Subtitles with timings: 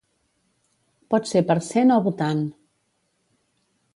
[1.13, 2.43] Pot ser per cent o votant.